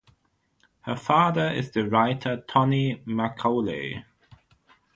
[0.81, 4.03] Her father is the writer Tony Macaulay.